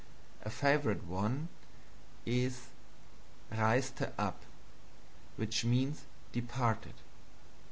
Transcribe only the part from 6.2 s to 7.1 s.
departed.